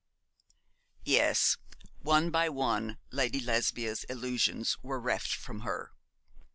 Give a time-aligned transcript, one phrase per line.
[1.05, 1.57] Yes,
[1.99, 5.91] one by one, Lady Lesbia's illusions were reft from her.